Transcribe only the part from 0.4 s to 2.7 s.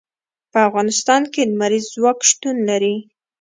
په افغانستان کې لمریز ځواک شتون